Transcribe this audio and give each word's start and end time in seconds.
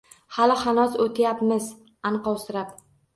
Hali 0.35 0.53
hanuz 0.61 0.95
oʼtayapmiz 1.03 1.67
anqovsirab 2.11 2.73